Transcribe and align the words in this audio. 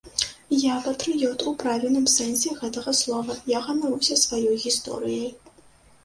Я 0.59 0.75
патрыёт 0.85 1.43
у 1.49 1.51
правільным 1.63 2.07
сэнсе 2.13 2.49
гэтага 2.61 2.93
слова, 3.01 3.35
я 3.51 3.59
ганаруся 3.67 4.17
сваёй 4.23 4.57
гісторыяй. 4.65 5.29